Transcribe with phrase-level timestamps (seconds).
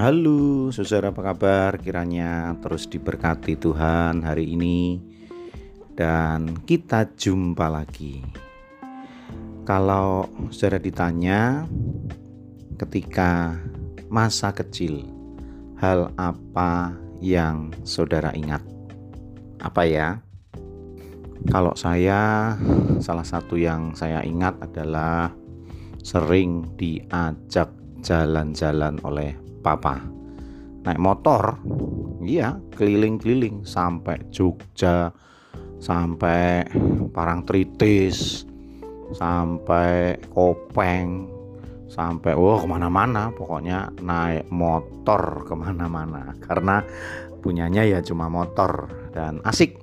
[0.00, 1.76] Halo, saudara apa kabar?
[1.76, 4.96] Kiranya terus diberkati Tuhan hari ini
[5.92, 8.24] dan kita jumpa lagi.
[9.68, 11.68] Kalau saudara ditanya
[12.80, 13.60] ketika
[14.08, 15.04] masa kecil,
[15.76, 18.64] hal apa yang saudara ingat?
[19.60, 20.24] Apa ya?
[21.52, 22.56] Kalau saya
[23.04, 25.28] salah satu yang saya ingat adalah
[26.00, 27.68] sering diajak
[28.00, 30.00] jalan-jalan oleh papa.
[30.80, 31.60] Naik motor
[32.24, 35.12] iya keliling-keliling sampai Jogja
[35.80, 36.64] sampai
[37.12, 38.44] Parangtritis
[39.16, 41.40] sampai Kopeng
[41.90, 46.32] sampai oh ke mana-mana pokoknya naik motor ke mana-mana.
[46.46, 46.78] Karena
[47.42, 49.74] punyanya ya cuma motor dan asik.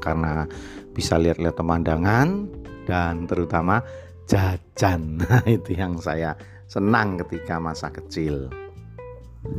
[0.00, 0.48] Karena
[0.96, 2.48] bisa lihat-lihat pemandangan
[2.88, 3.84] dan terutama
[4.24, 5.20] jajan.
[5.20, 6.32] Nah itu yang saya
[6.64, 8.48] senang ketika masa kecil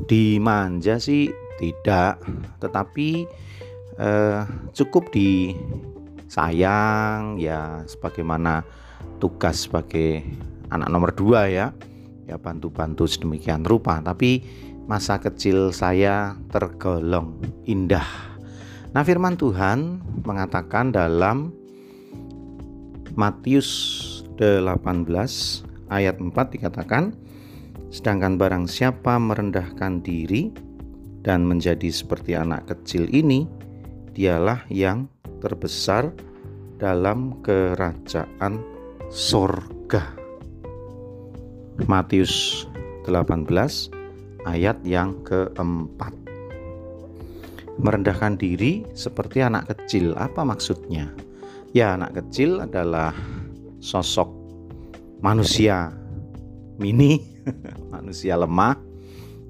[0.06, 2.22] dimanja sih tidak
[2.62, 3.26] tetapi
[3.98, 4.42] eh,
[4.74, 6.62] cukup disayang
[7.42, 8.66] ya sebagaimana
[9.22, 10.26] tugas sebagai
[10.74, 11.74] anak nomor dua ya.
[12.30, 14.46] Ya bantu-bantu sedemikian rupa tapi
[14.88, 18.08] masa kecil saya tergolong indah.
[18.96, 21.52] Nah firman Tuhan mengatakan dalam
[23.20, 23.68] Matius
[24.40, 24.80] 18
[25.92, 27.12] ayat 4 dikatakan
[27.92, 30.48] Sedangkan barang siapa merendahkan diri
[31.28, 33.44] dan menjadi seperti anak kecil ini,
[34.16, 35.12] dialah yang
[35.44, 36.16] terbesar
[36.80, 38.64] dalam kerajaan
[39.12, 40.08] sorga.
[41.84, 42.64] Matius
[43.04, 43.44] 18
[44.48, 46.16] ayat yang keempat.
[47.76, 51.12] Merendahkan diri seperti anak kecil, apa maksudnya?
[51.76, 53.12] Ya, anak kecil adalah
[53.84, 54.32] sosok
[55.20, 56.01] manusia
[56.82, 57.22] mini
[57.94, 58.74] manusia lemah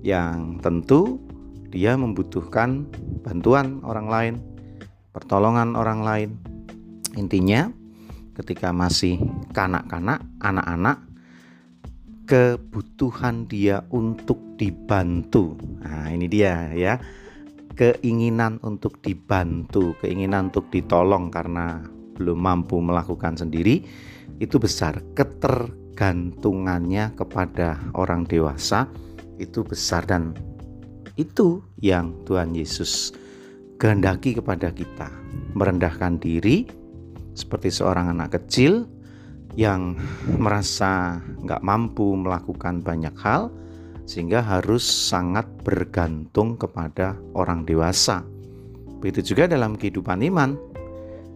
[0.03, 1.23] yang tentu
[1.71, 2.83] dia membutuhkan
[3.23, 4.33] bantuan orang lain,
[5.15, 6.29] pertolongan orang lain.
[7.15, 7.71] Intinya,
[8.35, 9.23] ketika masih
[9.55, 10.99] kanak-kanak, anak-anak,
[12.27, 15.55] kebutuhan dia untuk dibantu.
[15.79, 16.99] Nah, ini dia ya.
[17.71, 21.79] Keinginan untuk dibantu, keinginan untuk ditolong karena
[22.21, 23.81] belum mampu melakukan sendiri
[24.37, 25.01] itu besar.
[25.17, 28.89] Keter ketergantungannya kepada orang dewasa
[29.37, 30.33] itu besar dan
[31.13, 33.13] itu yang Tuhan Yesus
[33.77, 35.13] kehendaki kepada kita
[35.53, 36.65] merendahkan diri
[37.37, 38.89] seperti seorang anak kecil
[39.53, 39.93] yang
[40.41, 43.53] merasa nggak mampu melakukan banyak hal
[44.09, 48.25] sehingga harus sangat bergantung kepada orang dewasa.
[49.03, 50.57] Begitu juga dalam kehidupan iman,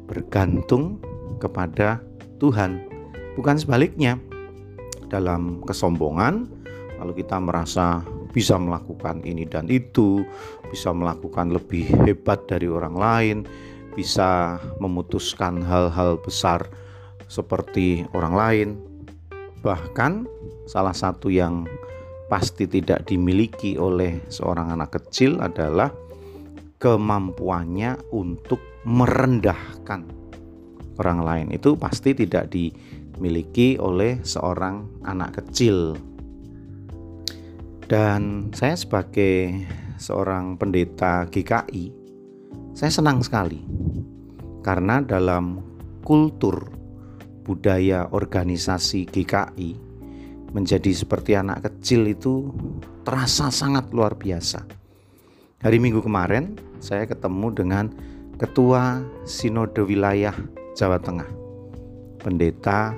[0.05, 1.01] bergantung
[1.37, 2.01] kepada
[2.39, 2.81] Tuhan,
[3.35, 4.17] bukan sebaliknya
[5.09, 6.47] dalam kesombongan,
[7.01, 8.01] lalu kita merasa
[8.35, 10.23] bisa melakukan ini dan itu,
[10.67, 13.37] bisa melakukan lebih hebat dari orang lain,
[13.95, 16.67] bisa memutuskan hal-hal besar
[17.31, 18.69] seperti orang lain.
[19.63, 20.27] Bahkan,
[20.67, 21.65] salah satu yang
[22.27, 25.93] pasti tidak dimiliki oleh seorang anak kecil adalah
[26.85, 30.05] kemampuannya untuk merendahkan
[31.01, 31.47] orang lain.
[31.49, 32.69] Itu pasti tidak di
[33.15, 35.97] dimiliki oleh seorang anak kecil.
[37.89, 39.65] Dan saya sebagai
[39.97, 41.85] seorang pendeta GKI,
[42.75, 43.63] saya senang sekali
[44.61, 45.63] karena dalam
[46.03, 46.69] kultur
[47.45, 49.71] budaya organisasi GKI
[50.51, 52.51] menjadi seperti anak kecil itu
[53.05, 54.84] terasa sangat luar biasa.
[55.63, 57.85] Hari Minggu kemarin saya ketemu dengan
[58.35, 60.35] Ketua Sinode Wilayah
[60.75, 61.29] Jawa Tengah,
[62.19, 62.91] Pendeta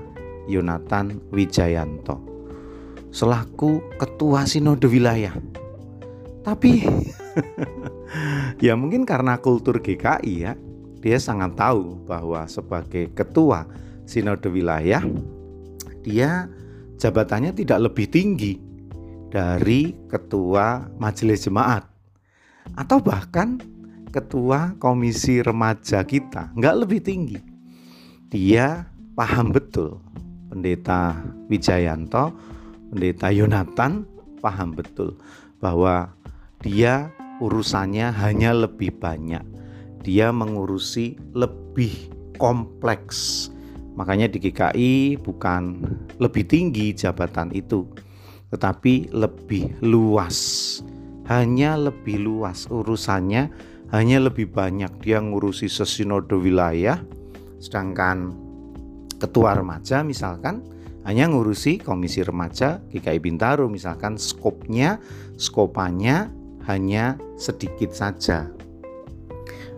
[0.49, 2.37] Yonatan Wijayanto
[3.11, 5.33] selaku ketua sinode wilayah.
[6.45, 6.85] Tapi
[8.65, 10.53] ya mungkin karena kultur GKI ya,
[11.03, 13.67] dia sangat tahu bahwa sebagai ketua
[14.07, 15.03] sinode wilayah
[16.05, 16.47] dia
[17.01, 18.61] jabatannya tidak lebih tinggi
[19.27, 21.83] dari ketua majelis jemaat
[22.75, 23.61] atau bahkan
[24.11, 27.39] ketua komisi remaja kita nggak lebih tinggi
[28.27, 30.03] dia paham betul
[30.47, 32.31] Pendeta Wijayanto,
[32.91, 34.07] Pendeta Yonatan
[34.39, 35.19] paham betul
[35.59, 36.15] bahwa
[36.63, 37.11] dia
[37.43, 39.43] urusannya hanya lebih banyak.
[40.07, 41.91] Dia mengurusi lebih
[42.39, 43.51] kompleks.
[43.99, 45.83] Makanya di GKI bukan
[46.21, 47.83] lebih tinggi jabatan itu,
[48.53, 50.79] tetapi lebih luas.
[51.27, 53.51] Hanya lebih luas urusannya,
[53.91, 57.03] hanya lebih banyak dia ngurusi sesinode wilayah,
[57.59, 58.31] sedangkan
[59.17, 60.61] ketua remaja misalkan
[61.07, 64.99] hanya ngurusi komisi remaja GKI Bintaro misalkan skopnya
[65.39, 66.27] skopanya
[66.67, 68.51] hanya sedikit saja.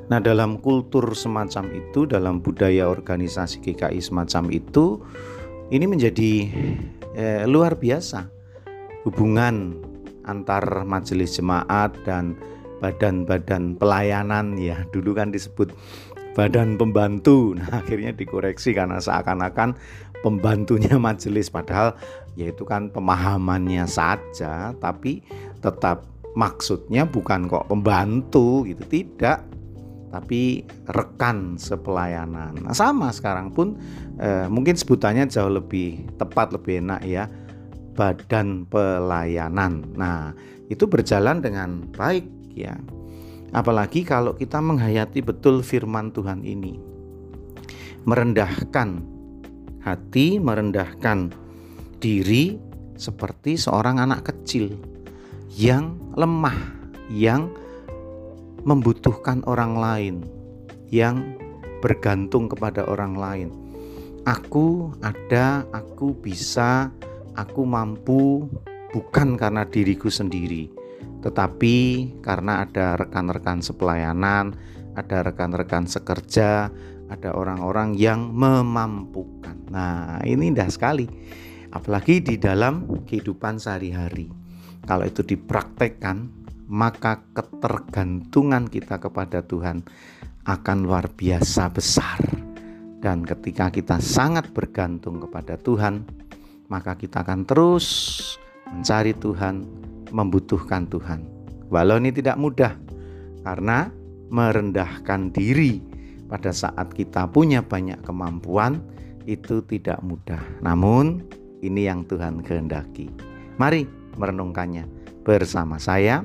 [0.10, 5.06] Nah, dalam kultur semacam itu, dalam budaya organisasi GKI semacam itu,
[5.70, 6.50] ini menjadi
[7.14, 8.26] eh, luar biasa
[9.06, 9.78] hubungan
[10.30, 12.38] antar majelis jemaat dan
[12.80, 15.74] badan-badan pelayanan ya dulu kan disebut
[16.38, 19.76] badan pembantu nah akhirnya dikoreksi karena seakan-akan
[20.22, 21.98] pembantunya majelis padahal
[22.38, 25.26] yaitu kan pemahamannya saja tapi
[25.60, 29.44] tetap maksudnya bukan kok pembantu gitu tidak
[30.10, 32.58] tapi rekan sepelayanan.
[32.66, 33.78] Nah, sama sekarang pun
[34.18, 37.30] eh, mungkin sebutannya jauh lebih tepat, lebih enak ya,
[38.00, 39.84] badan pelayanan.
[40.00, 40.32] Nah,
[40.72, 42.24] itu berjalan dengan baik
[42.56, 42.80] ya.
[43.52, 46.80] Apalagi kalau kita menghayati betul firman Tuhan ini.
[48.08, 49.04] Merendahkan
[49.84, 51.36] hati, merendahkan
[52.00, 52.56] diri
[52.96, 54.80] seperti seorang anak kecil
[55.52, 56.56] yang lemah,
[57.12, 57.52] yang
[58.64, 60.16] membutuhkan orang lain,
[60.88, 61.36] yang
[61.84, 63.50] bergantung kepada orang lain.
[64.24, 66.92] Aku ada, aku bisa,
[67.40, 68.44] aku mampu
[68.92, 70.68] bukan karena diriku sendiri,
[71.24, 71.76] tetapi
[72.20, 74.60] karena ada rekan-rekan sepelayanan,
[75.00, 76.68] ada rekan-rekan sekerja,
[77.08, 79.56] ada orang-orang yang memampukan.
[79.72, 81.08] Nah, ini indah sekali.
[81.70, 84.28] Apalagi di dalam kehidupan sehari-hari.
[84.90, 86.34] Kalau itu dipraktekkan,
[86.66, 89.86] maka ketergantungan kita kepada Tuhan
[90.50, 92.22] akan luar biasa besar.
[93.00, 96.04] Dan ketika kita sangat bergantung kepada Tuhan,
[96.70, 97.86] maka kita akan terus
[98.70, 99.66] mencari Tuhan,
[100.14, 101.26] membutuhkan Tuhan.
[101.70, 102.74] Walau ini tidak mudah,
[103.44, 103.90] karena
[104.30, 105.82] merendahkan diri
[106.30, 108.82] pada saat kita punya banyak kemampuan
[109.26, 110.42] itu tidak mudah.
[110.62, 111.26] Namun,
[111.66, 113.10] ini yang Tuhan kehendaki.
[113.58, 114.86] Mari merenungkannya
[115.26, 116.24] bersama saya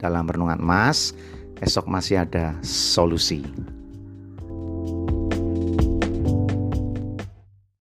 [0.00, 1.12] dalam renungan emas.
[1.62, 3.46] Esok masih ada solusi.